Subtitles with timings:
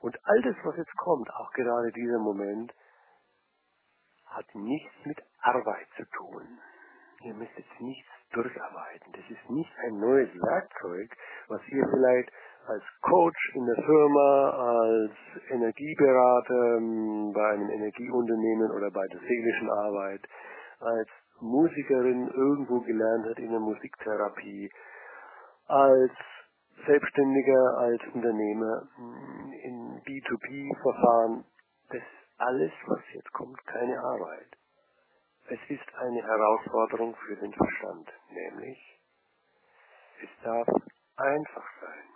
[0.00, 2.72] Und all das, was jetzt kommt, auch gerade dieser Moment,
[4.26, 6.58] hat nichts mit Arbeit zu tun.
[7.22, 9.12] Ihr müsst jetzt nichts durcharbeiten.
[9.12, 11.10] Das ist nicht ein neues Werkzeug,
[11.48, 12.30] was ihr vielleicht
[12.66, 15.12] als Coach in der Firma, als
[15.50, 20.22] Energieberater ähm, bei einem Energieunternehmen oder bei der seelischen Arbeit,
[20.80, 21.08] als
[21.40, 24.70] Musikerin irgendwo gelernt hat in der Musiktherapie,
[25.66, 26.12] als
[26.86, 29.79] Selbstständiger, als Unternehmer mm, in
[30.10, 31.44] B2B-Verfahren.
[31.90, 32.02] Das
[32.38, 34.48] alles, was jetzt kommt, keine Arbeit.
[35.48, 38.78] Es ist eine Herausforderung für den Verstand, nämlich
[40.22, 40.68] es darf
[41.16, 42.08] einfach sein.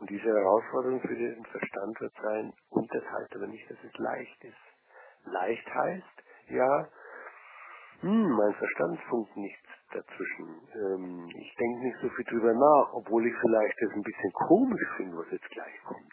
[0.00, 3.98] Und diese Herausforderung für den Verstand wird sein, und das heißt aber nicht, dass es
[3.98, 5.26] leicht ist.
[5.26, 6.88] Leicht heißt, ja,
[8.00, 10.68] hm, mein Verstand funkt nichts dazwischen.
[10.74, 14.88] Ähm, ich denke nicht so viel drüber nach, obwohl ich vielleicht das ein bisschen komisch
[14.96, 16.12] finde, was jetzt gleich kommt.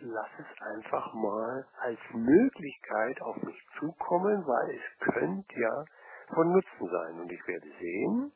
[0.00, 5.84] Ich lasse es einfach mal als Möglichkeit auf mich zukommen, weil es könnte ja
[6.34, 7.20] von Nutzen sein.
[7.20, 8.32] Und ich werde sehen,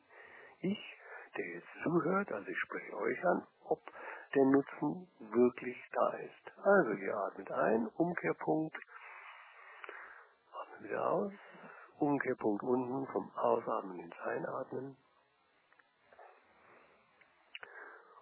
[0.59, 0.99] ich,
[1.37, 3.79] der jetzt zuhört, also ich spreche euch an, ob
[4.35, 6.51] der Nutzen wirklich da ist.
[6.65, 8.75] Also ihr atmet ein, Umkehrpunkt,
[10.51, 11.31] atmet wieder aus,
[11.97, 14.97] Umkehrpunkt unten vom Ausatmen ins Einatmen.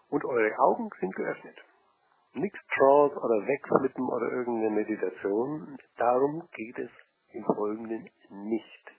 [0.10, 1.58] Und eure Augen sind geöffnet.
[2.34, 5.78] Nichts Trance oder Wegflippen oder irgendeine Meditation.
[5.98, 6.90] Darum geht es
[7.34, 8.92] im Folgenden nicht.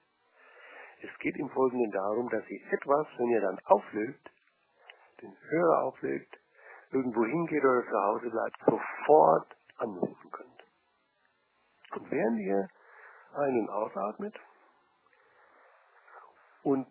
[1.02, 4.30] Es geht im Folgenden darum, dass ihr etwas, wenn ihr dann auflöst,
[5.22, 6.39] den Hörer auflegt,
[6.91, 10.64] irgendwo hingeht oder zu Hause bleibt, sofort anrufen könnt.
[11.94, 12.69] Und während ihr
[13.34, 14.39] ein- und ausatmet
[16.62, 16.86] und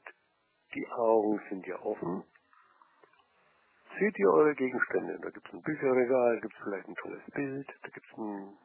[0.74, 2.24] die Augen sind ja offen,
[4.02, 5.20] seht ihr eure Gegenstände.
[5.22, 8.58] Da gibt es ein Bücherregal, gibt es vielleicht ein tolles Bild, da gibt es einen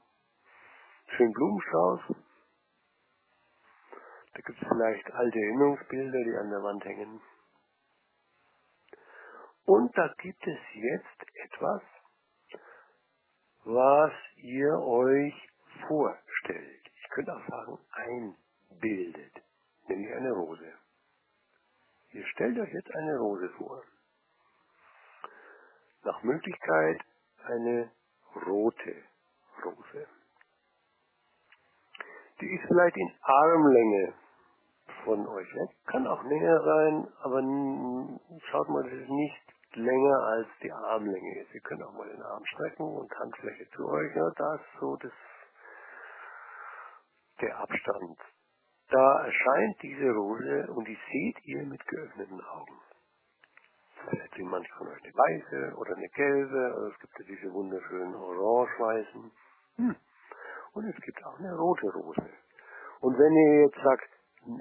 [1.15, 2.01] schönen Blumenstrauß,
[4.33, 7.21] da gibt es vielleicht alte Erinnerungsbilder, die an der Wand hängen.
[9.66, 11.82] Und da gibt es jetzt etwas,
[13.65, 15.34] was ihr euch
[15.87, 16.81] vorstellt.
[17.03, 19.43] Ich könnte auch sagen, einbildet,
[19.88, 20.72] nämlich eine Rose.
[22.12, 23.82] Ihr stellt euch jetzt eine Rose vor.
[26.06, 27.00] Nach Möglichkeit
[27.47, 27.91] eine
[28.47, 28.94] rote
[29.65, 30.06] Rose.
[32.41, 34.15] Die ist vielleicht in Armlänge
[35.05, 35.71] von euch weg.
[35.87, 37.41] Kann auch näher sein, aber
[38.50, 39.43] schaut mal, das ist nicht
[39.75, 41.53] länger als die Armlänge ist.
[41.53, 44.15] Ihr könnt auch mal den Arm strecken und Handfläche zu euch.
[44.15, 45.12] Ja, da ist so das,
[47.41, 48.19] der Abstand.
[48.91, 52.86] Da erscheint diese Rose und die seht ihr mit geöffneten Augen.
[54.37, 59.31] Von euch eine weiße oder eine gelbe, oder es gibt ja diese wunderschönen orange-weißen.
[59.77, 59.97] Hm.
[60.75, 62.29] Und es gibt auch eine rote Rose.
[63.01, 64.11] Und wenn ihr jetzt sagt,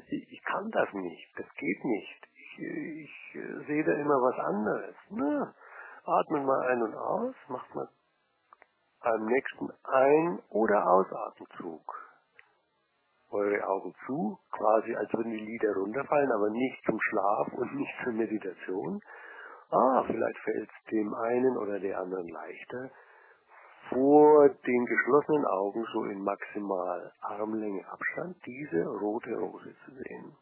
[0.08, 2.60] ich kann das nicht, das geht nicht, ich,
[3.04, 5.54] ich sehe da immer was anderes, na,
[6.06, 7.90] atmet mal ein und aus, macht mal
[9.04, 12.06] beim nächsten Ein- oder Ausatemzug
[13.32, 17.94] eure Augen zu, quasi als würden die Lieder runterfallen, aber nicht zum Schlaf und nicht
[18.04, 19.02] zur Meditation.
[19.72, 22.92] Ah, vielleicht fällt es dem einen oder der anderen leichter,
[23.90, 30.36] vor den geschlossenen Augen so in maximal Armlänge Abstand diese rote Rose zu sehen.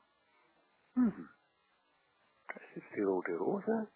[0.96, 1.30] Mhm.
[2.48, 3.88] Das ist die rote Rose.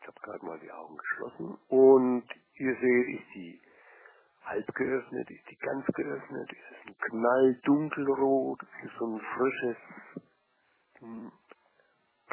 [0.00, 2.24] Ich habe gerade mal die Augen geschlossen und
[2.54, 3.60] ihr seht, ist die
[4.44, 9.76] halb geöffnet, ist die ganz geöffnet, ist es ein knalldunkelrot, ist es so ein frisches,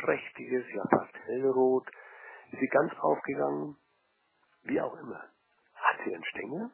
[0.03, 1.87] prächtiges, ja fast hellrot,
[2.51, 3.77] ist sie ganz aufgegangen,
[4.63, 5.23] wie auch immer.
[5.75, 6.69] Hat sie einen Stängel?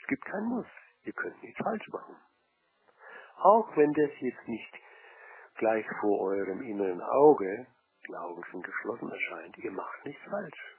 [0.00, 0.66] Es gibt keinen Muss.
[1.04, 2.16] Ihr könnt nichts falsch machen.
[3.38, 4.74] Auch wenn das jetzt nicht
[5.56, 7.66] gleich vor eurem inneren Auge,
[8.14, 10.78] Augen sind geschlossen, erscheint, ihr macht nichts falsch.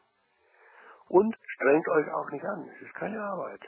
[1.09, 3.62] Und strengt euch auch nicht an, es ist keine Arbeit.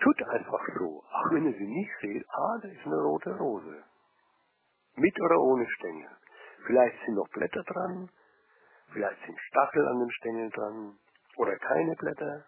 [0.00, 3.84] Tut einfach so, auch wenn ihr sie nicht seht, ah, da ist eine rote Rose.
[4.96, 6.10] Mit oder ohne Stängel.
[6.66, 8.10] Vielleicht sind noch Blätter dran,
[8.92, 10.98] vielleicht sind Stachel an den Stängeln dran,
[11.36, 12.46] oder keine Blätter.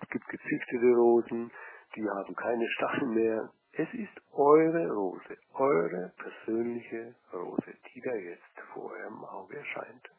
[0.00, 1.50] Es gibt gezüchtete Rosen,
[1.96, 3.50] die haben keine Stacheln mehr.
[3.72, 10.10] Es ist eure Rose, eure persönliche Rose, die da jetzt vor eurem Auge erscheint.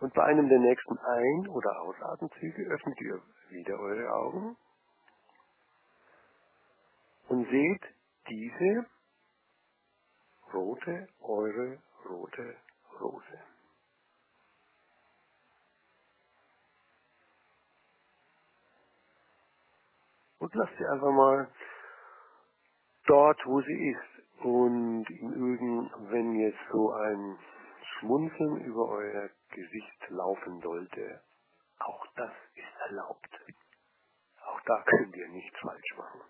[0.00, 4.56] Und bei einem der nächsten Ein- oder Ausatemzüge öffnet ihr wieder eure Augen
[7.28, 7.82] und seht
[8.28, 8.86] diese
[10.54, 11.78] rote, eure
[12.08, 12.56] rote
[13.00, 13.40] Rose.
[20.38, 21.48] Und lasst sie einfach mal
[23.06, 24.44] dort, wo sie ist.
[24.44, 27.38] Und im Übrigen, wenn jetzt so ein
[27.98, 31.22] Schmunzeln über euer Gesicht laufen sollte,
[31.78, 33.40] auch das ist erlaubt.
[34.46, 36.20] Auch da könnt ihr nichts falsch machen.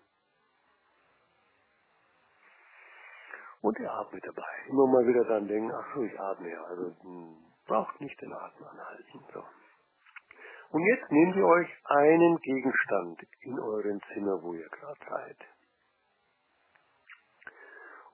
[3.65, 4.53] Und ihr atmet dabei.
[4.69, 6.63] Immer mal wieder dran denken, ach so, ich atme ja.
[6.65, 7.35] Also mh,
[7.65, 9.23] braucht nicht den Atem anhalten.
[9.33, 9.43] So.
[10.69, 15.37] Und jetzt nehmt ihr euch einen Gegenstand in eurem Zimmer, wo ihr gerade seid.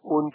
[0.03, 0.33] Und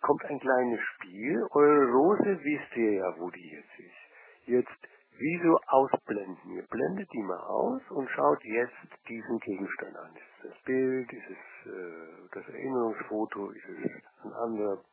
[0.00, 1.46] kommt ein kleines Spiel.
[1.50, 4.46] Eure Rose wisst ihr ja, wo die jetzt ist.
[4.46, 4.88] Jetzt
[5.18, 6.50] wie so ausblenden.
[6.52, 10.14] Ihr blendet die mal aus und schaut jetzt diesen Gegenstand an.
[10.14, 11.12] Ist es das Bild?
[11.12, 13.50] Ist es äh, das Erinnerungsfoto?
[13.50, 14.84] Ist es ein anderer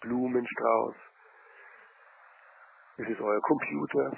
[0.00, 0.94] Blumenstrauß?
[2.98, 4.16] Ist es euer Computer?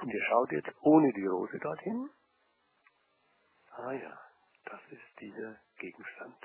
[0.00, 2.08] Und ihr schaut jetzt ohne die Rose dorthin.
[3.76, 4.18] Ah ja,
[4.66, 6.38] das ist dieser Gegenstand.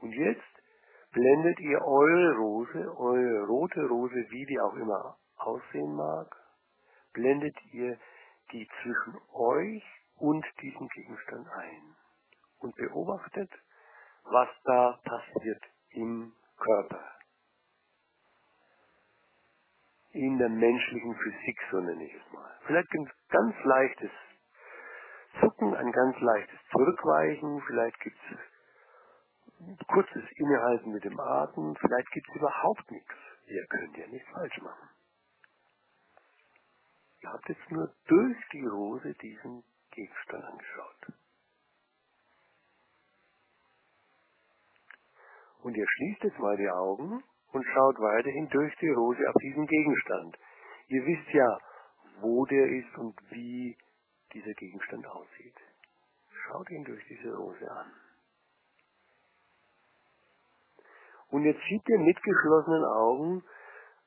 [0.00, 0.62] Und jetzt
[1.12, 6.34] blendet ihr eure Rose, eure rote Rose, wie die auch immer aussehen mag,
[7.12, 7.98] blendet ihr
[8.52, 9.84] die zwischen euch
[10.16, 11.96] und diesem Gegenstand ein
[12.60, 13.50] und beobachtet,
[14.24, 17.04] was da passiert im Körper.
[20.12, 22.58] In der menschlichen Physik, so nenne ich es mal.
[22.66, 24.10] Vielleicht ein ganz leichtes
[25.40, 32.28] Zucken, ein ganz leichtes Zurückweichen, vielleicht gibt es kurzes Innehalten mit dem Atem, vielleicht gibt
[32.28, 33.14] es überhaupt nichts.
[33.46, 34.88] Ihr könnt ja nichts falsch machen.
[37.22, 41.12] Ihr habt jetzt nur durch die Rose diesen Gegenstand angeschaut.
[45.62, 47.22] Und ihr schließt jetzt mal die Augen
[47.52, 50.38] und schaut weiterhin durch die Rose auf diesen Gegenstand.
[50.88, 51.58] Ihr wisst ja,
[52.20, 53.76] wo der ist und wie
[54.32, 55.56] dieser Gegenstand aussieht.
[56.46, 57.92] Schaut ihn durch diese Rose an.
[61.30, 63.44] Und jetzt schiebt ihr mit geschlossenen Augen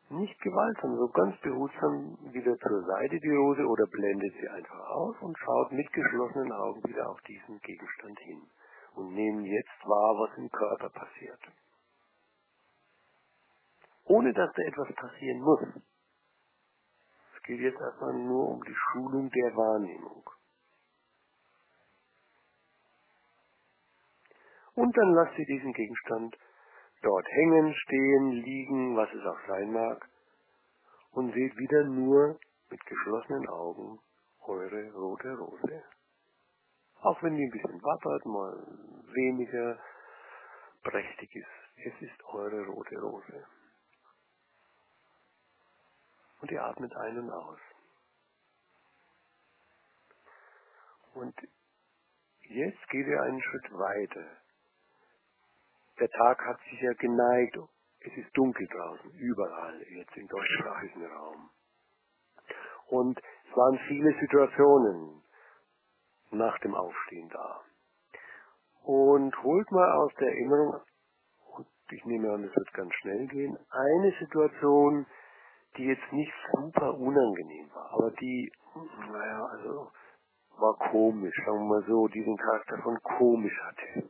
[0.10, 5.16] nicht gewaltsam, so ganz behutsam wieder zur Seite die Rose oder blendet sie einfach aus
[5.22, 8.42] und schaut mit geschlossenen Augen wieder auf diesen Gegenstand hin
[8.96, 11.40] und nehmen jetzt wahr, was im Körper passiert.
[14.06, 15.62] Ohne dass da etwas passieren muss.
[17.36, 20.30] Es geht jetzt erstmal nur um die Schulung der Wahrnehmung.
[24.76, 26.36] Und dann lasst ihr diesen Gegenstand
[27.04, 30.10] dort hängen, stehen, liegen, was es auch sein mag,
[31.12, 32.40] und seht wieder nur
[32.70, 34.00] mit geschlossenen Augen
[34.42, 35.84] eure rote Rose.
[37.02, 38.54] Auch wenn die ein bisschen wappert, mal
[39.14, 39.78] weniger
[40.84, 43.46] prächtig ist, es ist eure rote Rose.
[46.42, 47.60] Und ihr atmet ein und aus.
[51.14, 51.36] Und
[52.42, 54.43] jetzt geht ihr einen Schritt weiter
[56.04, 57.58] der Tag hat sich ja geneigt.
[58.02, 61.50] Es ist dunkel draußen, überall, jetzt im deutschsprachigen Raum.
[62.88, 65.24] Und es waren viele Situationen
[66.32, 67.62] nach dem Aufstehen da.
[68.84, 70.82] Und holt mal aus der Erinnerung,
[71.56, 75.06] und ich nehme an, es wird ganz schnell gehen, eine Situation,
[75.78, 78.52] die jetzt nicht super unangenehm war, aber die,
[79.10, 79.90] naja, also
[80.58, 84.10] war komisch, sagen wir mal so, diesen Charakter von komisch hatte.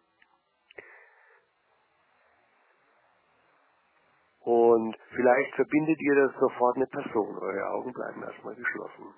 [4.44, 7.38] Und vielleicht verbindet ihr das sofort eine Person.
[7.38, 9.14] Eure Augen bleiben erstmal geschlossen.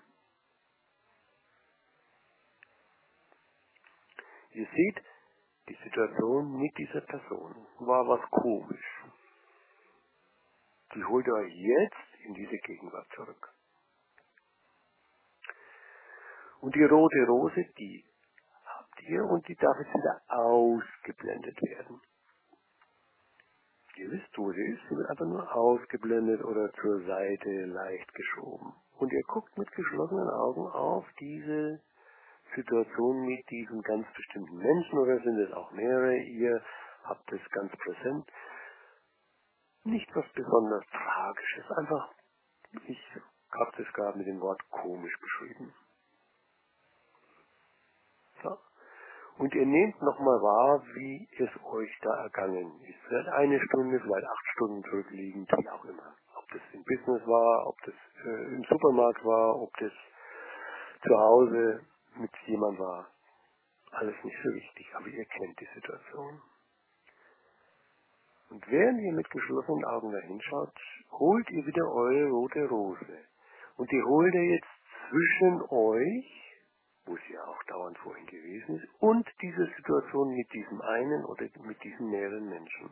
[4.52, 5.02] Ihr seht,
[5.68, 9.04] die Situation mit dieser Person war was komisch.
[10.94, 13.52] Die holt euch jetzt in diese Gegenwart zurück.
[16.62, 18.06] Und die rote Rose, die
[18.66, 22.00] habt ihr und die darf jetzt wieder ausgeblendet werden.
[23.98, 28.74] Ihr wo sie ist, sie wird einfach nur ausgeblendet oder zur Seite leicht geschoben.
[28.98, 31.82] Und ihr guckt mit geschlossenen Augen auf diese
[32.56, 36.62] Situation mit diesem ganz bestimmten Menschen oder sind es auch mehrere, ihr
[37.04, 38.30] habt es ganz präsent.
[39.84, 42.12] Nicht was besonders Tragisches, einfach,
[42.88, 43.00] ich
[43.52, 45.74] habe das gerade mit dem Wort komisch beschrieben.
[48.44, 48.58] So.
[49.38, 53.00] Und ihr nehmt nochmal wahr, wie es euch da ergangen ist.
[53.08, 56.16] Vielleicht eine Stunde, vielleicht acht Stunden zurückliegend, wie auch immer.
[56.36, 59.92] Ob das im Business war, ob das äh, im Supermarkt war, ob das
[61.06, 61.82] zu Hause
[62.16, 63.08] mit jemand war.
[63.92, 66.42] Alles nicht so wichtig, aber ihr kennt die Situation.
[68.52, 70.74] Und während ihr mit geschlossenen Augen da hinschaut,
[71.12, 73.20] holt ihr wieder eure rote Rose.
[73.76, 74.68] Und die holt ihr jetzt
[75.10, 76.45] zwischen euch
[77.06, 81.46] wo sie ja auch dauernd vorhin gewesen ist, und diese Situation mit diesem einen oder
[81.64, 82.90] mit diesen mehreren Menschen.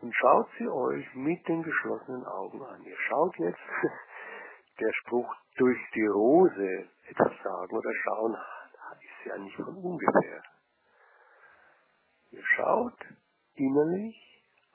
[0.00, 2.82] Und schaut sie euch mit den geschlossenen Augen an.
[2.84, 3.58] Ihr schaut jetzt,
[4.80, 8.36] der Spruch durch die Rose etwas sagen oder schauen,
[9.00, 10.42] ist ja nicht von ungefähr.
[12.30, 12.98] Ihr schaut
[13.54, 14.16] innerlich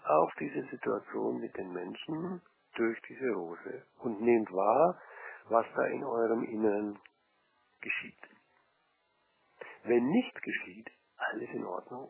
[0.05, 2.41] auf diese Situation mit den Menschen
[2.75, 4.99] durch diese Rose und nehmt wahr,
[5.49, 6.99] was da in eurem Inneren
[7.83, 8.17] geschieht.
[9.83, 12.09] Wenn nicht geschieht, alles in Ordnung.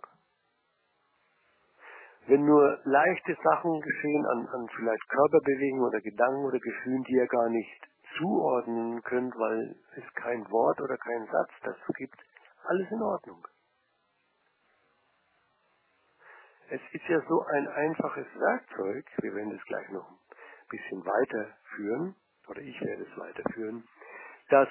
[2.27, 7.27] Wenn nur leichte Sachen geschehen an, an vielleicht Körperbewegungen oder Gedanken oder Gefühlen, die ihr
[7.27, 7.87] gar nicht
[8.17, 12.15] zuordnen könnt, weil es kein Wort oder keinen Satz dazu gibt,
[12.63, 13.45] alles in Ordnung.
[16.69, 20.17] Es ist ja so ein einfaches Werkzeug, wir werden es gleich noch ein
[20.69, 22.15] bisschen weiterführen,
[22.47, 23.83] oder ich werde es weiterführen,
[24.49, 24.69] dass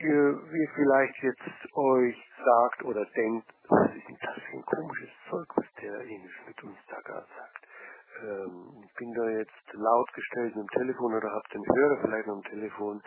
[0.00, 5.10] ihr, ihr vielleicht jetzt euch sagt oder denkt, was ist denn das für ein komisches
[5.28, 7.66] Zeug, was der Enisch mit uns da gerade sagt.
[8.22, 12.26] Ähm, ich bin da jetzt laut gestellt mit dem Telefon oder habt den Hörer vielleicht
[12.26, 13.02] noch im Telefon.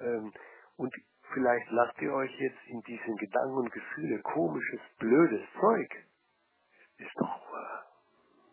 [0.00, 0.32] Ähm,
[0.76, 0.94] und
[1.32, 6.06] vielleicht lasst ihr euch jetzt in diesen Gedanken und Gefühle komisches, blödes Zeug.
[6.98, 7.40] Ist doch,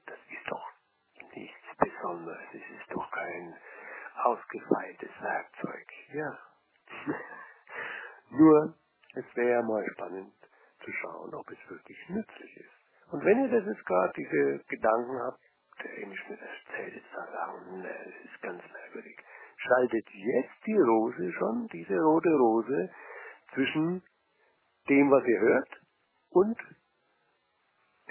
[0.06, 0.72] das ist doch
[1.36, 2.48] nichts Besonderes.
[2.52, 3.56] Es ist doch kein
[4.24, 5.88] ausgefeiltes Werkzeug.
[6.14, 6.40] Ja.
[8.32, 8.76] Nur,
[9.16, 10.34] es wäre mal spannend
[10.84, 13.12] zu schauen, ob es wirklich nützlich ist.
[13.12, 15.40] Und wenn ihr das jetzt gerade diese Gedanken habt,
[15.84, 19.18] der Englisch mir erzählt, sagen, ne, es ist ganz merkwürdig.
[19.58, 22.90] Schaltet jetzt die Rose schon, diese rote Rose,
[23.54, 24.04] zwischen
[24.88, 25.82] dem, was ihr hört,
[26.30, 26.58] und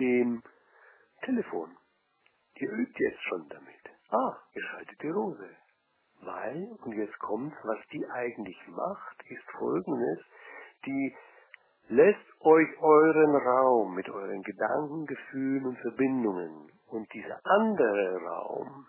[0.00, 0.42] dem
[1.22, 1.76] Telefon.
[2.56, 3.80] Ihr übt jetzt schon damit.
[4.10, 5.48] Ah, ihr schaltet die Rose.
[6.20, 10.18] Weil, und jetzt kommt, was die eigentlich macht, ist folgendes,
[10.84, 11.16] die
[11.88, 18.86] lässt euch euren Raum mit euren Gedanken, Gefühlen und Verbindungen und dieser andere Raum,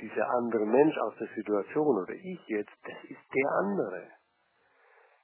[0.00, 4.08] dieser andere Mensch aus der Situation oder ich jetzt, das ist der andere,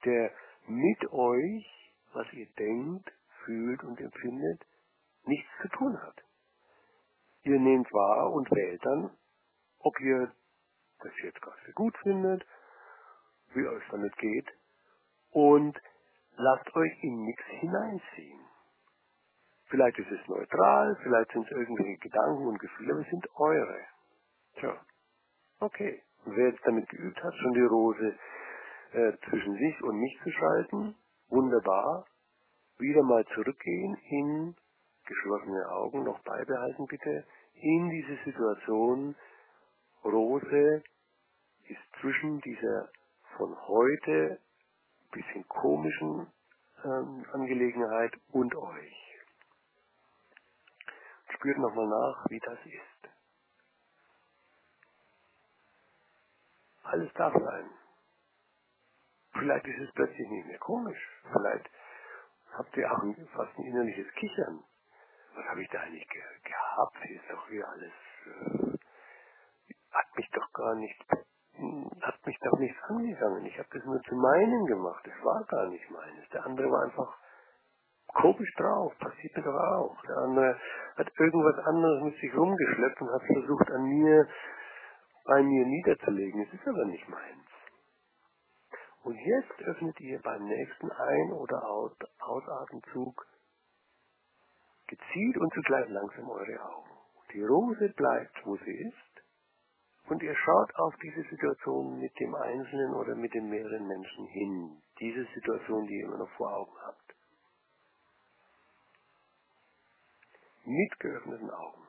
[0.05, 0.31] der
[0.67, 3.11] mit euch, was ihr denkt,
[3.45, 4.65] fühlt und empfindet,
[5.25, 6.23] nichts zu tun hat.
[7.43, 9.11] Ihr nehmt wahr und wählt dann,
[9.79, 10.31] ob ihr
[11.03, 12.45] das jetzt gerade für gut findet,
[13.53, 14.47] wie euch damit geht
[15.31, 15.79] und
[16.37, 18.39] lasst euch in nichts hineinziehen.
[19.69, 23.79] Vielleicht ist es neutral, vielleicht sind es irgendwelche Gedanken und Gefühle, aber es sind eure.
[24.55, 24.81] Tja,
[25.59, 26.03] okay.
[26.25, 28.15] Wer jetzt damit geübt hat, schon die Rose
[28.91, 30.95] äh, zwischen sich und mich zu schalten,
[31.29, 32.05] wunderbar.
[32.77, 34.55] Wieder mal zurückgehen in
[35.05, 37.25] geschlossene Augen, noch beibehalten bitte,
[37.55, 39.15] in diese Situation,
[40.03, 40.83] Rose
[41.67, 42.89] ist zwischen dieser
[43.37, 44.39] von heute
[45.11, 46.27] bisschen komischen
[46.83, 49.15] ähm, Angelegenheit und euch.
[51.33, 53.09] Spürt nochmal nach, wie das ist.
[56.83, 57.69] Alles darf sein.
[59.33, 60.99] Vielleicht ist es plötzlich nicht mehr komisch.
[61.31, 61.69] Vielleicht
[62.53, 63.03] habt ihr auch
[63.33, 64.63] fast ein innerliches Kichern.
[65.35, 66.97] Was habe ich da eigentlich ge gehabt?
[67.03, 67.93] Hier ist doch hier alles,
[68.25, 68.68] äh,
[69.91, 71.05] hat mich doch gar nicht,
[71.55, 73.45] hm, hat mich doch nichts angegangen.
[73.45, 75.05] Ich habe das nur zu meinen gemacht.
[75.05, 76.27] Das war gar nicht meines.
[76.29, 77.17] Der andere war einfach
[78.13, 78.97] komisch drauf.
[78.99, 80.01] Passiert mir doch auch.
[80.07, 80.59] Der andere
[80.97, 84.27] hat irgendwas anderes mit sich rumgeschleppt und hat versucht, an mir,
[85.25, 86.41] bei mir niederzulegen.
[86.43, 87.49] Es ist aber nicht meins.
[89.03, 93.25] Und jetzt öffnet ihr beim nächsten Ein- oder Aus Ausatemzug
[94.87, 96.89] gezielt und zugleich langsam eure Augen.
[97.33, 99.08] Die Rose bleibt, wo sie ist,
[100.09, 104.81] und ihr schaut auf diese Situation mit dem Einzelnen oder mit den mehreren Menschen hin.
[104.99, 107.15] Diese Situation, die ihr immer noch vor Augen habt.
[110.65, 111.83] Mit geöffneten Augen.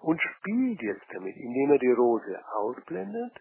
[0.00, 3.40] Und spielt jetzt damit, indem ihr die Rose ausblendet,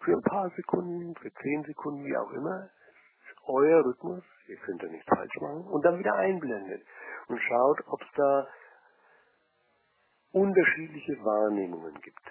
[0.00, 2.68] für ein paar Sekunden, für zehn Sekunden, wie auch immer,
[3.46, 6.82] euer Rhythmus, ihr könnt da nichts falsch machen, und dann wieder einblendet
[7.28, 8.46] und schaut, ob es da
[10.34, 12.30] unterschiedliche Wahrnehmungen gibt.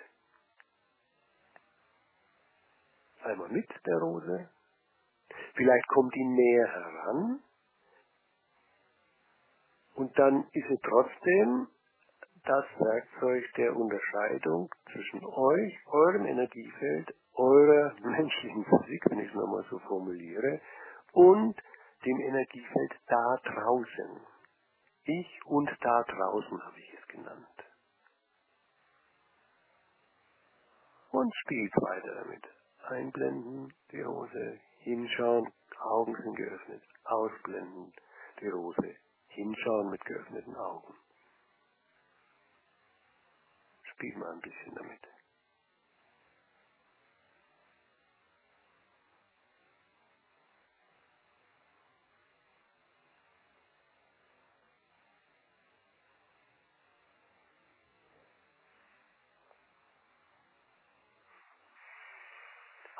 [3.23, 4.49] Einmal mit der Rose,
[5.55, 7.39] vielleicht kommt die näher heran
[9.95, 11.67] und dann ist sie trotzdem
[12.43, 19.63] das Werkzeug der Unterscheidung zwischen euch, eurem Energiefeld, eurer menschlichen Physik, wenn ich es nochmal
[19.69, 20.59] so formuliere,
[21.13, 21.55] und
[22.05, 24.19] dem Energiefeld da draußen.
[25.05, 27.52] Ich und da draußen habe ich es genannt.
[31.13, 32.43] Und spielt weiter damit.
[32.89, 35.47] Einblenden, die Rose, hinschauen,
[35.79, 37.93] Augen sind geöffnet, ausblenden,
[38.41, 38.95] die Rose,
[39.27, 40.95] hinschauen mit geöffneten Augen.
[43.83, 45.12] Spiel mal ein bisschen damit.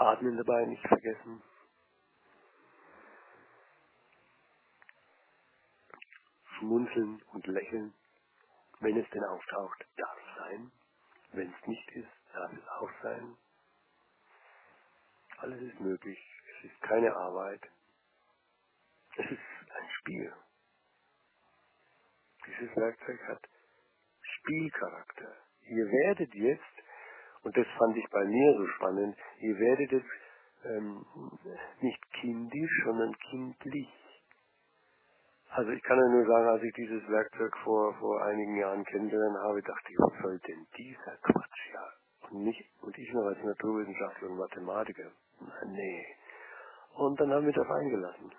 [0.04, 1.42] Atmen dabei nicht vergessen.
[6.58, 7.94] Schmunzeln und lächeln,
[8.80, 10.72] wenn es denn auftaucht, darf es sein.
[11.32, 13.38] Wenn es nicht ist, darf es auch sein.
[15.38, 16.20] Alles ist möglich.
[16.58, 17.62] Es ist keine Arbeit.
[19.18, 20.34] Es ist ein Spiel.
[22.46, 23.50] Dieses Werkzeug hat
[24.22, 25.36] Spielcharakter.
[25.62, 26.73] Ihr werdet jetzt,
[27.44, 30.10] und das fand ich bei mir so spannend, ihr werdet jetzt
[30.66, 31.06] ähm,
[31.82, 33.90] nicht kindisch, sondern kindlich.
[35.50, 39.38] Also ich kann ja nur sagen, als ich dieses Werkzeug vor, vor einigen Jahren kennengelernt
[39.38, 41.90] habe, dachte ich, was soll denn dieser Quatsch ja?
[42.30, 45.12] Und, nicht, und ich noch als Naturwissenschaftler und Mathematiker.
[45.42, 46.06] Na, nee.
[46.96, 48.32] Und dann haben wir das eingelassen.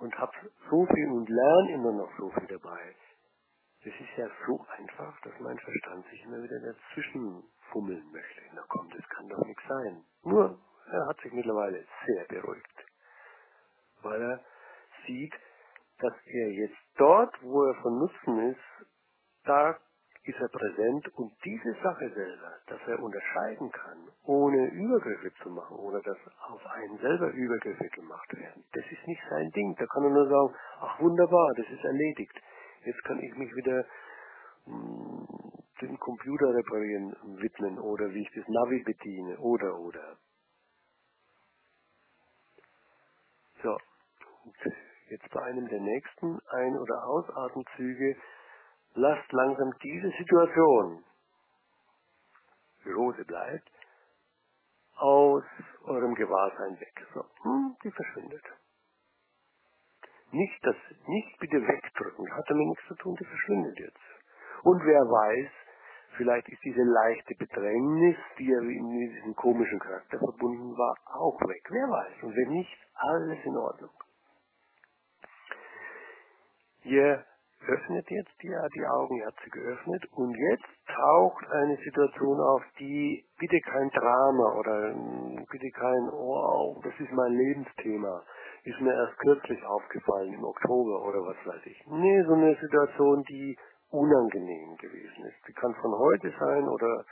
[0.00, 0.32] Und hab
[0.70, 2.94] so viel und lerne immer noch so viel dabei.
[3.82, 8.40] Es ist ja so einfach, dass mein Verstand sich immer wieder dazwischen fummeln möchte.
[8.54, 10.04] Na komm, das kann doch nichts sein.
[10.24, 10.58] Nur,
[10.90, 12.86] er hat sich mittlerweile sehr beruhigt,
[14.02, 14.40] weil er
[15.06, 15.34] sieht,
[15.98, 18.86] dass er jetzt dort, wo er von Nutzen ist,
[19.44, 19.78] da
[20.24, 25.76] ist er präsent und diese Sache selber, dass er unterscheiden kann, ohne Übergriffe zu machen
[25.78, 29.74] oder dass auf einen selber Übergriffe gemacht werden, das ist nicht sein Ding.
[29.78, 32.34] Da kann er nur sagen, ach wunderbar, das ist erledigt.
[32.84, 33.86] Jetzt kann ich mich wieder
[34.66, 35.26] mh,
[35.80, 40.16] dem Computer reparieren widmen oder wie ich das Navi bediene oder oder.
[43.62, 43.76] So,
[45.10, 48.16] jetzt bei einem der nächsten Ein- oder Ausatemzüge
[48.94, 51.04] lasst langsam diese Situation,
[52.84, 53.70] die Rose bleibt,
[54.96, 55.44] aus
[55.84, 57.06] eurem Gewahrsein weg.
[57.14, 58.42] So, hm, die verschwindet.
[60.30, 63.98] Nicht das, nicht bitte wegdrücken, hat damit nichts zu tun, die verschwindet jetzt.
[64.62, 65.50] Und wer weiß,
[66.18, 71.62] vielleicht ist diese leichte Bedrängnis, die ja mit diesem komischen Charakter verbunden war, auch weg.
[71.70, 72.22] Wer weiß.
[72.24, 73.90] Und wenn nicht, alles in Ordnung.
[76.84, 77.24] Ihr
[77.66, 82.62] öffnet jetzt die, die Augen, ihr habt sie geöffnet und jetzt taucht eine Situation auf,
[82.78, 88.22] die bitte kein Drama oder ähm, bitte kein, wow, das ist mein Lebensthema,
[88.64, 91.84] ist mir erst kürzlich aufgefallen im Oktober oder was weiß ich.
[91.88, 93.56] Nee, so eine Situation, die
[93.90, 95.48] unangenehm gewesen ist.
[95.48, 97.04] Die kann von heute sein oder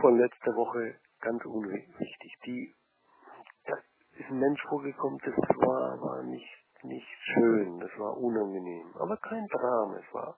[0.00, 2.38] von letzter Woche ganz unwichtig.
[2.44, 2.74] Die,
[3.66, 3.74] da
[4.18, 8.94] ist ein Mensch vorgekommen, das war, war nicht, nicht schön, das war unangenehm.
[8.98, 10.36] Aber kein Drama, es war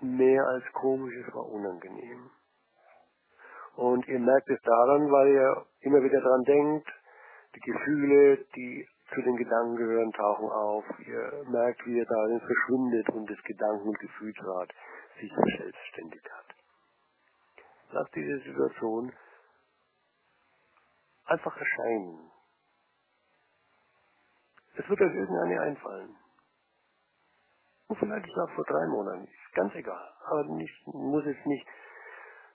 [0.00, 2.30] mehr als komisch, es war unangenehm.
[3.76, 6.88] Und ihr merkt es daran, weil ihr immer wieder dran denkt,
[7.56, 10.84] die Gefühle, die zu den Gedanken gehören, tauchen auf.
[11.06, 14.72] Ihr merkt, wie ihr darin verschwindet und das Gedanken- und Gefühlsrad
[15.20, 16.54] sich verselbstständigt hat.
[17.92, 19.12] Lasst diese Situation
[21.26, 22.30] einfach erscheinen.
[24.76, 26.16] Es wird euch irgendeine einfallen.
[27.86, 29.24] Und vielleicht ist auch vor drei Monaten.
[29.24, 30.12] Ist ganz egal.
[30.26, 31.66] Aber nicht, muss es nicht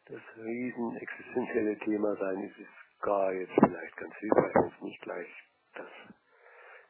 [0.08, 2.44] das riesen existenzielle Thema sein.
[2.44, 5.28] Es ist gar jetzt vielleicht ganz hilfreich, wenn es nicht gleich
[5.76, 5.88] das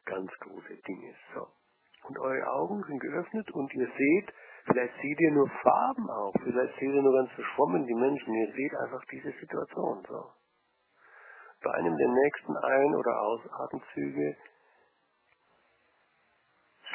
[0.04, 1.34] ganz große Ding ist.
[1.34, 1.46] So.
[2.08, 4.32] Und eure Augen sind geöffnet und ihr seht,
[4.64, 8.52] vielleicht seht ihr nur Farben auf, vielleicht seht ihr nur ganz verschwommen die Menschen, ihr
[8.52, 10.04] seht einfach diese Situation.
[10.08, 10.32] So.
[11.62, 14.36] Bei einem der nächsten Ein- oder Ausatemzüge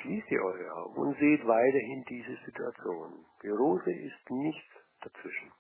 [0.02, 3.26] schließt ihr eure Augen und seht weiterhin diese Situation.
[3.44, 5.52] Die Rose ist nichts dazwischen.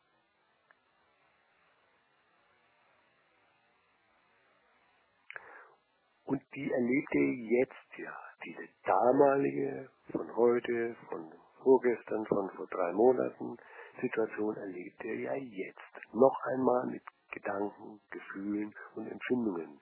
[6.25, 8.13] Und die erlebt ihr jetzt ja.
[8.43, 11.31] Diese damalige, von heute, von
[11.63, 13.57] vorgestern, von vor drei Monaten
[14.01, 16.13] Situation erlebt ihr ja jetzt.
[16.13, 19.79] Noch einmal mit Gedanken, Gefühlen und Empfindungen,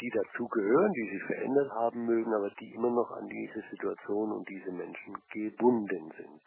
[0.00, 4.32] die dazu gehören, die sich verändert haben mögen, aber die immer noch an diese Situation
[4.32, 6.42] und diese Menschen gebunden sind.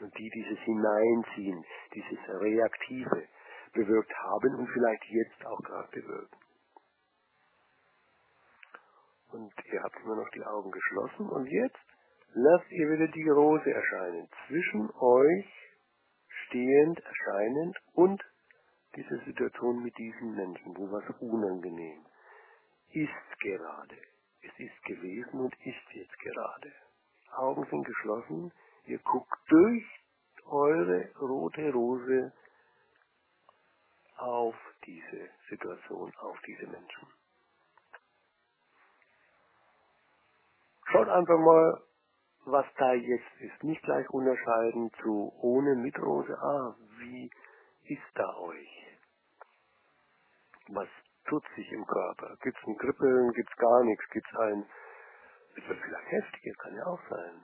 [0.00, 3.28] Und die dieses Hineinziehen, dieses Reaktive
[3.72, 6.45] bewirkt haben und vielleicht jetzt auch gerade bewirken.
[9.32, 11.28] Und ihr habt immer noch die Augen geschlossen.
[11.28, 11.78] Und jetzt
[12.34, 14.28] lasst ihr wieder die Rose erscheinen.
[14.46, 15.46] Zwischen euch
[16.46, 18.22] stehend, erscheinend und
[18.94, 22.06] diese Situation mit diesen Menschen, wo was unangenehm
[22.92, 23.96] ist gerade.
[24.42, 26.72] Es ist gewesen und ist jetzt gerade.
[27.36, 28.52] Augen sind geschlossen.
[28.86, 29.84] Ihr guckt durch
[30.46, 32.32] eure rote Rose
[34.16, 34.54] auf
[34.86, 37.08] diese Situation, auf diese Menschen.
[40.90, 41.82] Schaut einfach mal,
[42.44, 43.64] was da jetzt ist.
[43.64, 46.32] Nicht gleich unterscheiden zu ohne mit Rose.
[46.38, 47.30] Ah, wie
[47.84, 48.98] ist da euch?
[50.68, 50.88] Was
[51.28, 52.36] tut sich im Körper?
[52.42, 53.32] Gibt es ein Kribbeln?
[53.32, 54.04] Gibt es gar nichts?
[54.10, 54.66] Gibt es ein,
[55.56, 57.42] es wird vielleicht heftig, kann ja auch sein.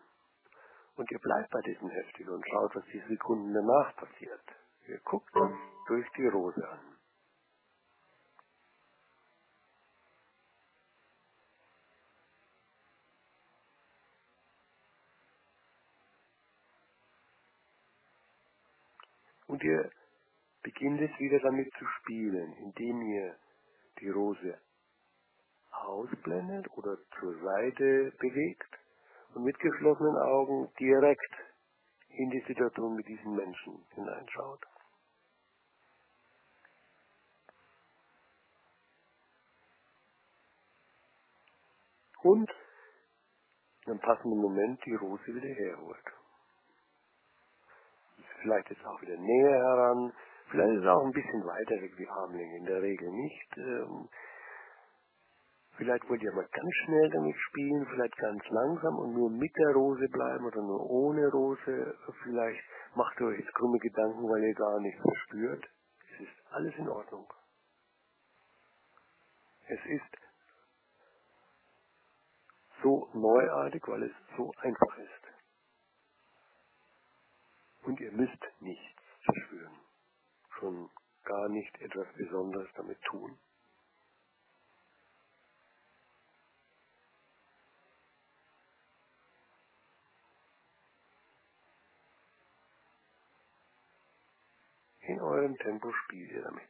[0.96, 4.42] Und ihr bleibt bei diesem Heftig und schaut, was die Sekunden danach passiert.
[4.86, 6.91] Ihr guckt uns durch die Rose an.
[19.62, 19.90] Und ihr
[20.62, 23.36] beginnt es wieder damit zu spielen, indem ihr
[24.00, 24.58] die Rose
[25.70, 28.78] ausblendet oder zur Seite bewegt
[29.34, 31.32] und mit geschlossenen Augen direkt
[32.08, 34.66] in die Situation mit diesen Menschen hineinschaut.
[42.24, 42.50] Und
[43.86, 46.21] im passenden Moment die Rose wieder herholt.
[48.42, 50.12] Vielleicht jetzt auch wieder näher heran,
[50.50, 53.56] vielleicht ist es auch ein bisschen weiter weg wie Armling, in der Regel nicht.
[53.56, 54.08] Ähm,
[55.76, 59.72] Vielleicht wollt ihr mal ganz schnell damit spielen, vielleicht ganz langsam und nur mit der
[59.72, 61.96] Rose bleiben oder nur ohne Rose.
[62.22, 62.62] Vielleicht
[62.94, 65.64] macht ihr euch jetzt krumme Gedanken, weil ihr gar nichts verspürt.
[66.14, 67.26] Es ist alles in Ordnung.
[69.66, 70.16] Es ist
[72.82, 75.21] so neuartig, weil es so einfach ist.
[77.82, 79.74] Und ihr müsst nichts verspüren.
[80.58, 80.90] Schon
[81.24, 83.38] gar nicht etwas Besonderes damit tun.
[95.00, 96.62] In eurem Tempo spielt ihr damit.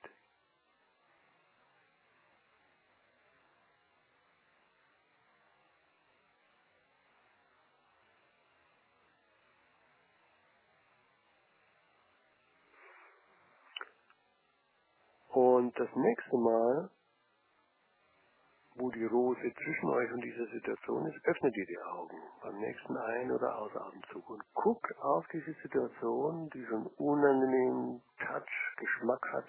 [15.32, 16.90] Und das nächste Mal
[18.76, 22.96] wo die Rose zwischen euch und dieser Situation ist, öffnet ihr die Augen beim nächsten
[22.96, 29.46] Ein- oder Ausatemzug und guckt auf diese Situation, die so einen unangenehmen Touch, Geschmack hat,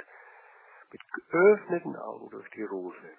[0.92, 3.18] mit geöffneten Augen durch die Rose.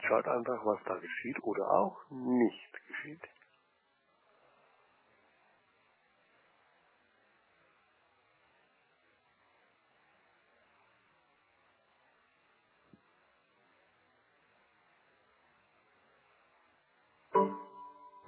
[0.00, 3.22] Schaut einfach, was da geschieht oder auch nicht geschieht.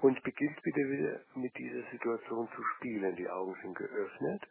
[0.01, 3.17] Und beginnt bitte wieder mit dieser Situation zu spielen.
[3.17, 4.43] Die Augen sind geöffnet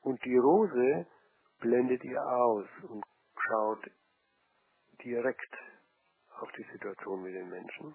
[0.00, 1.06] und die Rose
[1.60, 3.04] blendet ihr aus und
[3.38, 3.90] schaut
[5.04, 5.54] direkt
[6.38, 7.94] auf die Situation mit den Menschen.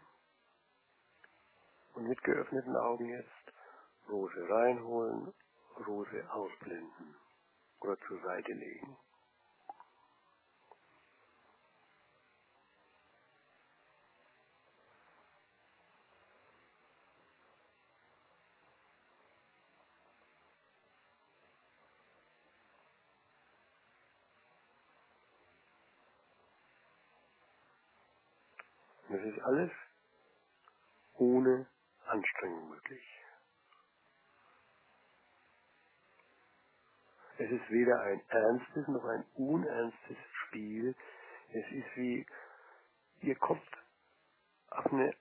[1.93, 3.53] Und mit geöffneten Augen jetzt
[4.09, 5.33] Rose reinholen,
[5.87, 7.15] Rose ausblenden
[7.79, 8.97] oder zur Seite legen.
[29.31, 29.71] Ist alles
[31.15, 31.67] ohne
[32.07, 33.03] Anstrengung möglich.
[37.37, 40.17] Es ist weder ein ernstes noch ein unernstes
[40.47, 40.95] Spiel.
[41.53, 42.25] Es ist wie,
[43.21, 43.63] ihr kommt
[44.69, 45.13] auf eine,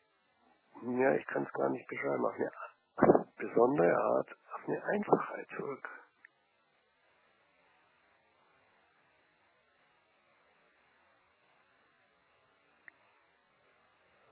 [0.82, 5.88] ja, ich kann es gar nicht beschreiben, auf eine besondere Art, auf eine Einfachheit zurück.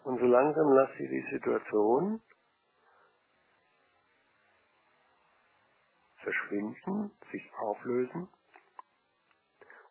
[0.08, 2.22] Und so langsam lasst ihr die Situation
[6.22, 8.26] verschwinden, sich auflösen.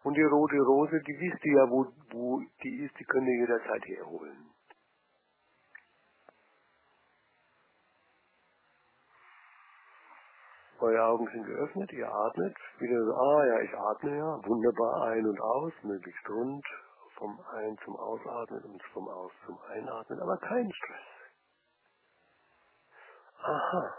[0.01, 3.41] Und die rote Rose, die wisst ihr ja, wo, wo die ist, die könnt ihr
[3.41, 4.49] jederzeit herholen.
[10.79, 12.55] Eure Augen sind geöffnet, ihr atmet.
[12.79, 16.65] Wieder so, ah ja, ich atme ja, wunderbar ein und aus, möglichst rund,
[17.17, 21.07] vom Ein zum Ausatmen und vom Aus zum Einatmen, aber kein Stress.
[23.43, 23.93] Aha,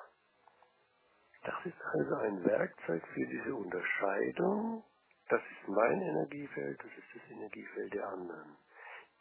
[1.44, 4.84] das ist also ein Werkzeug für diese Unterscheidung.
[5.28, 8.56] Das ist mein Energiefeld, das ist das Energiefeld der anderen.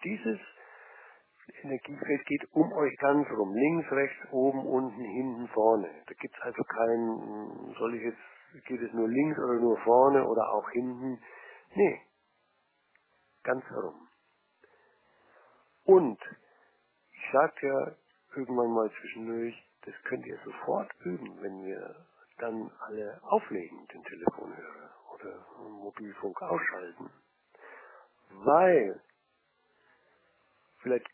[0.04, 0.40] Dieses
[1.64, 3.54] Energiefeld geht um euch ganz rum.
[3.54, 5.90] Links, rechts, oben, unten, hinten, vorne.
[6.06, 10.26] Da gibt es also kein, soll ich jetzt, geht es nur links oder nur vorne
[10.26, 11.20] oder auch hinten.
[11.76, 12.02] Nee,
[13.48, 14.08] ganz herum.
[15.86, 16.20] Und
[17.14, 17.96] ich sagte ja
[18.36, 19.56] irgendwann mal zwischendurch,
[19.86, 21.96] das könnt ihr sofort üben, wenn wir
[22.40, 27.10] dann alle auflegen, den Telefonhörer oder Mobilfunk ausschalten.
[28.44, 29.02] Weil
[30.82, 31.08] vielleicht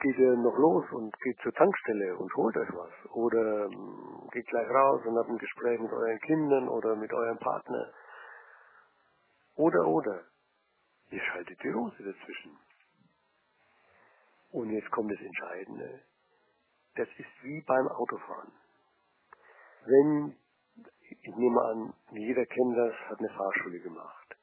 [0.00, 3.10] geht ihr noch los und geht zur Tankstelle und holt euch was.
[3.12, 7.38] Oder ähm, geht gleich raus und habt ein Gespräch mit euren Kindern oder mit eurem
[7.38, 7.92] Partner.
[9.56, 10.24] Oder, oder.
[11.10, 12.58] Ihr schaltet die Rose dazwischen.
[14.52, 16.02] Und jetzt kommt das Entscheidende.
[16.96, 18.52] Das ist wie beim Autofahren.
[19.84, 20.36] Wenn,
[21.08, 24.36] ich nehme an, jeder kennt das, hat eine Fahrschule gemacht.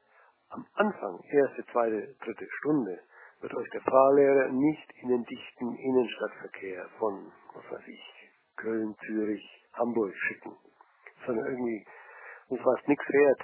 [0.50, 3.00] Am Anfang, erste, zweite, dritte Stunde,
[3.40, 9.68] wird euch der Fahrlehrer nicht in den dichten Innenstadtverkehr von, was weiß ich, Köln, Zürich,
[9.74, 10.56] Hamburg schicken,
[11.26, 11.86] sondern irgendwie,
[12.50, 13.42] wo fast nichts fährt,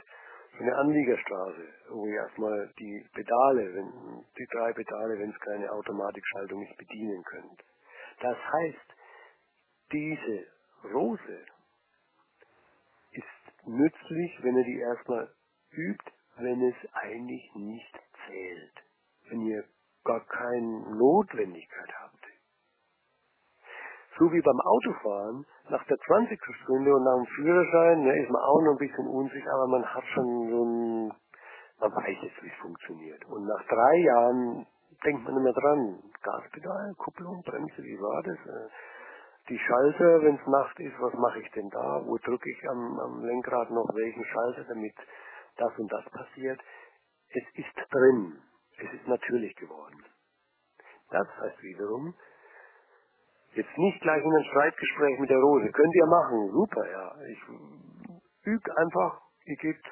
[0.58, 5.72] so eine Anliegerstraße, wo ihr erstmal die Pedale, wenn, die drei Pedale, wenn es keine
[5.72, 7.64] Automatikschaltung ist, bedienen könnt.
[8.22, 8.96] Das heißt,
[9.92, 10.48] diese
[10.94, 11.46] Rose
[13.12, 15.32] ist nützlich, wenn ihr die erstmal
[15.72, 18.74] übt, wenn es eigentlich nicht zählt.
[19.30, 19.64] Wenn ihr
[20.04, 22.26] gar keine Notwendigkeit habt.
[24.18, 26.40] So wie beim Autofahren, nach der 20.
[26.64, 29.86] Stunde und nach dem Führerschein, ne, ist man auch noch ein bisschen unsicher, aber man
[29.86, 31.08] hat schon so ein,
[31.80, 33.26] man weiß jetzt, wie es funktioniert.
[33.26, 34.68] Und nach drei Jahren
[35.04, 38.38] denkt man immer dran, Gaspedal, Kupplung, Bremse, wie war das?
[38.38, 38.70] Äh,
[39.50, 42.02] Die Schalter, wenn es Nacht ist, was mache ich denn da?
[42.06, 44.96] Wo drücke ich am, am Lenkrad noch welchen Schalter, damit
[45.58, 46.60] das und das passiert?
[47.30, 48.42] Es ist drin.
[48.80, 50.04] Es ist natürlich geworden.
[51.10, 52.14] Das heißt wiederum,
[53.58, 55.70] jetzt nicht gleich in ein Streitgespräch mit der Rose.
[55.72, 57.12] Könnt ihr machen, super, ja.
[57.30, 57.42] Ich
[58.46, 59.84] übt einfach, ihr geht,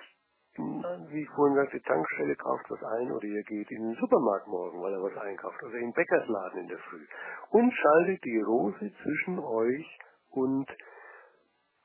[1.09, 4.81] wie ich vorhin sagte, Tankstelle, kauft was ein oder ihr geht in den Supermarkt morgen,
[4.81, 7.05] weil er was einkauft oder in den Bäckersladen in der Früh
[7.49, 9.99] und schaltet die Rose zwischen euch
[10.31, 10.67] und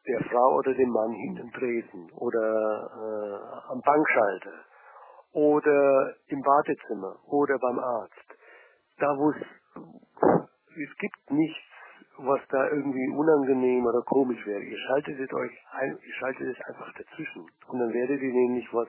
[0.07, 4.65] der Frau oder dem Mann hinten Tresen oder äh, am Bankschalter
[5.33, 8.37] oder im Wartezimmer oder beim Arzt.
[8.99, 9.37] Da wo es,
[10.77, 11.70] es gibt nichts,
[12.25, 14.63] was da irgendwie unangenehm oder komisch wäre.
[14.63, 17.47] Ihr schaltet euch ein, ihr schaltet es einfach dazwischen.
[17.69, 18.89] Und dann werdet ihr nämlich was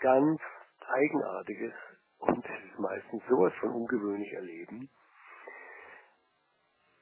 [0.00, 0.40] ganz
[0.90, 1.72] Eigenartiges
[2.18, 4.90] und das ist meistens sowas von ungewöhnlich erleben,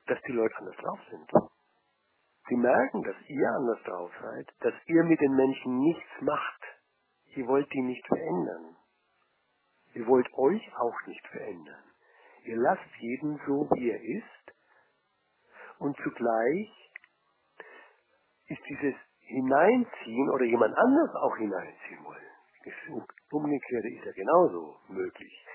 [0.06, 1.30] dass die Leute anders drauf sind.
[2.48, 6.62] Sie merken, dass ihr anders drauf seid, dass ihr mit den Menschen nichts macht.
[7.34, 8.76] Ihr wollt die nicht verändern.
[9.94, 11.82] Ihr wollt euch auch nicht verändern.
[12.44, 14.37] Ihr lasst jeden so, wie er ist
[15.78, 16.90] und zugleich
[18.48, 22.28] ist dieses Hineinziehen oder jemand anderes auch hineinziehen wollen,
[22.64, 22.74] das
[23.30, 25.46] Umgekehrte ist ja genauso möglich,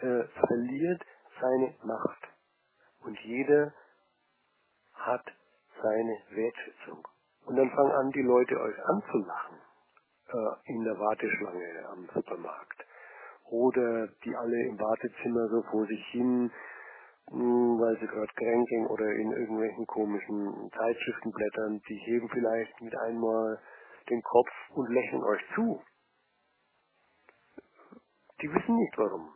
[0.00, 1.02] äh, verliert
[1.40, 2.28] seine Macht.
[3.00, 3.72] Und jeder
[4.94, 5.24] hat
[5.82, 7.06] seine Wertschätzung.
[7.46, 9.58] Und dann fangen an, die Leute euch anzulachen
[10.28, 12.84] äh, in der Warteschlange am Supermarkt.
[13.50, 16.50] Oder die alle im Wartezimmer so vor sich hin,
[17.30, 22.96] mh, weil sie gerade kränkeln oder in irgendwelchen komischen Zeitschriften blättern, die heben vielleicht mit
[22.98, 23.58] einmal
[24.08, 25.82] den Kopf und lächeln euch zu.
[28.40, 29.32] Die wissen nicht warum.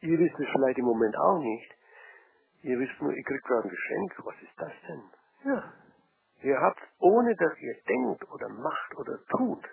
[0.00, 1.74] Ihr wisst es vielleicht im Moment auch nicht.
[2.62, 4.14] Ihr wisst nur, ihr kriegt gerade ein Geschenk.
[4.24, 5.02] Was ist das denn?
[5.44, 5.72] Ja.
[6.42, 9.64] Ihr habt, ohne dass ihr denkt oder macht oder tut,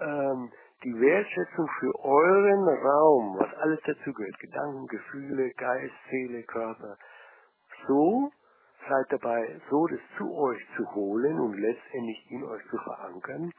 [0.00, 0.52] ähm,
[0.84, 6.96] die Wertschätzung für euren Raum, was alles dazugehört, Gedanken, Gefühle, Geist, Seele, Körper,
[7.86, 8.30] so
[8.88, 13.50] seid dabei, so das zu euch zu holen und letztendlich in euch zu verankern,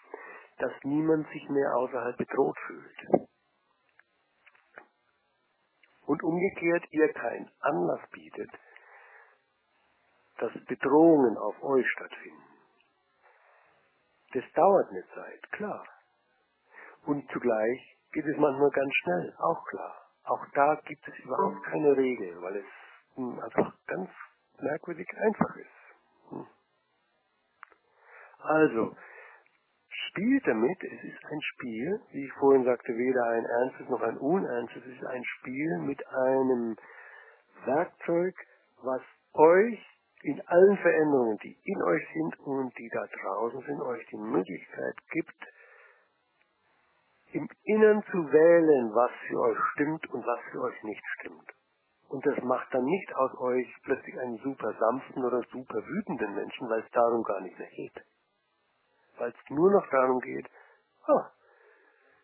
[0.60, 3.30] dass niemand sich mehr außerhalb bedroht fühlt.
[6.06, 8.50] Und umgekehrt ihr keinen Anlass bietet,
[10.40, 12.44] dass Bedrohungen auf euch stattfinden.
[14.34, 15.86] Das dauert eine Zeit, klar.
[17.08, 19.96] Und zugleich geht es manchmal ganz schnell, auch klar.
[20.26, 22.66] Auch da gibt es überhaupt keine Regel, weil es
[23.16, 24.10] hm, einfach ganz
[24.60, 26.32] merkwürdig einfach ist.
[26.32, 26.48] Hm.
[28.40, 28.96] Also,
[29.88, 34.18] spielt damit, es ist ein Spiel, wie ich vorhin sagte, weder ein ernstes noch ein
[34.18, 36.76] unernstes, es ist ein Spiel mit einem
[37.64, 38.36] Werkzeug,
[38.84, 39.02] was
[39.34, 39.80] euch
[40.24, 44.96] in allen Veränderungen, die in euch sind und die da draußen sind, euch die Möglichkeit
[45.12, 45.46] gibt,
[47.34, 51.52] im Innern zu wählen, was für euch stimmt und was für euch nicht stimmt.
[52.10, 56.70] Und das macht dann nicht aus euch plötzlich einen super sanften oder super wütenden Menschen,
[56.70, 58.02] weil es darum gar nicht mehr geht.
[59.18, 60.48] Weil es nur noch darum geht,
[61.08, 61.32] ah,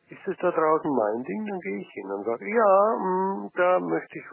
[0.08, 3.80] ist es da draußen mein Ding, dann gehe ich hin und sage, ja, mh, da
[3.80, 4.26] möchte ich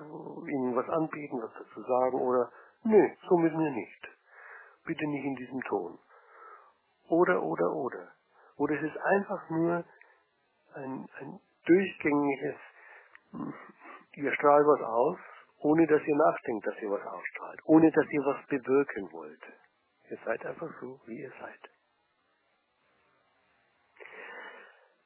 [0.53, 2.51] Ihnen was anbieten, was dazu sagen, oder
[2.85, 4.09] nee, so mit mir nicht.
[4.85, 5.99] Bitte nicht in diesem Ton.
[7.09, 8.13] Oder, oder, oder.
[8.57, 9.85] Oder es ist einfach nur
[10.75, 12.57] ein, ein durchgängiges,
[14.15, 15.19] ihr strahlt was aus,
[15.59, 19.43] ohne dass ihr nachdenkt, dass ihr was ausstrahlt, ohne dass ihr was bewirken wollt.
[20.11, 21.71] Ihr seid einfach so, wie ihr seid.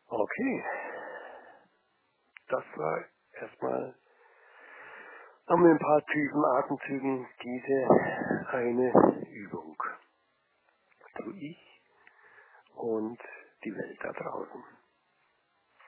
[0.09, 0.64] Okay,
[2.48, 3.05] das war
[3.40, 3.94] erstmal
[5.46, 9.77] haben wir ein paar tiefen Atemzügen diese eine Übung.
[11.16, 11.83] Du ich
[12.74, 13.18] und
[13.62, 14.73] die Welt da draußen.